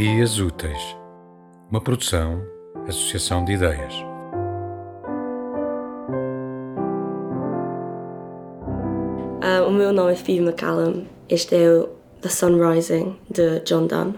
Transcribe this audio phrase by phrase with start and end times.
[0.00, 0.96] Dias Úteis,
[1.68, 2.40] uma produção,
[2.86, 3.92] associação de ideias.
[9.42, 11.04] Uh, o meu nome é Phoebe McCallum.
[11.28, 11.88] Este é o
[12.20, 14.14] The Sun Rising, de John Donne.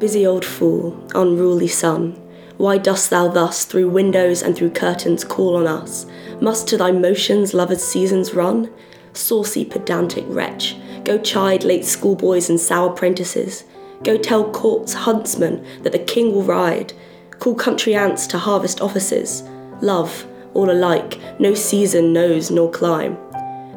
[0.00, 2.14] Busy old fool, unruly sun,
[2.58, 6.08] why dost thou thus through windows and through curtains call on us?
[6.40, 8.68] Must to thy motions lovers' seasons run?
[9.12, 10.74] Saucy pedantic wretch,
[11.04, 13.62] go chide late schoolboys and sour apprentices.
[14.04, 16.92] Go tell court's huntsmen that the king will ride.
[17.38, 19.42] Call country ants to harvest offices.
[19.80, 23.18] Love, all alike, no season knows nor clime.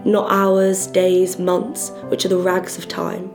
[0.05, 3.31] Not hours, days, months, which are the rags of time.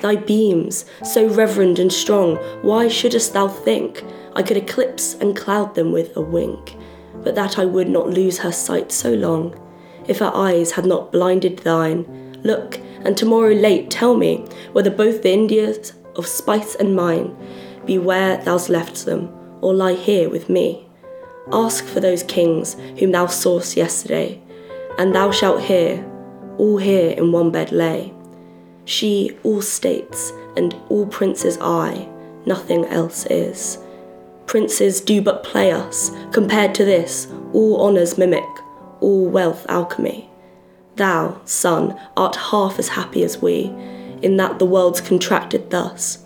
[0.00, 5.74] Thy beams, so reverend and strong, why shouldest thou think I could eclipse and cloud
[5.74, 6.76] them with a wink?
[7.24, 9.58] But that I would not lose her sight so long,
[10.06, 12.38] if her eyes had not blinded thine.
[12.44, 17.34] Look, and tomorrow late tell me whether both the Indias of spice and mine
[17.86, 20.86] be where thou'st left them, or lie here with me.
[21.50, 24.40] Ask for those kings whom thou saw'st yesterday,
[24.98, 26.04] and thou shalt hear,
[26.58, 28.12] all here in one bed lay.
[28.84, 32.08] She all states, and all princes I,
[32.44, 33.78] nothing else is.
[34.46, 38.48] Princes do but play us, compared to this, all honours mimic,
[39.00, 40.28] all wealth alchemy.
[40.96, 43.72] Thou, sun, art half as happy as we,
[44.22, 46.24] in that the world's contracted thus.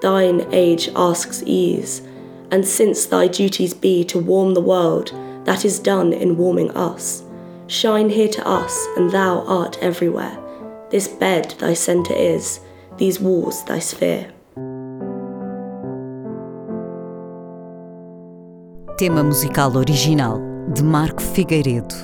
[0.00, 2.02] Thine age asks ease,
[2.50, 5.12] and since thy duties be to warm the world,
[5.44, 7.22] that is done in warming us.
[7.66, 10.38] Shine here to us, and thou art everywhere.
[10.90, 12.60] This bed thy centre is,
[12.96, 14.32] these walls thy sphere.
[18.98, 20.40] Tema musical original
[20.74, 21.94] de Marco Figueiredo,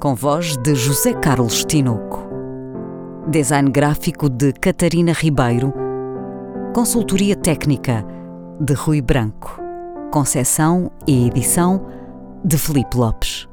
[0.00, 2.33] com voz de José Carlos Tinoco.
[3.26, 5.72] Design gráfico de Catarina Ribeiro.
[6.74, 8.04] Consultoria técnica
[8.60, 9.58] de Rui Branco.
[10.12, 11.86] Concessão e edição
[12.44, 13.48] de Felipe Lopes.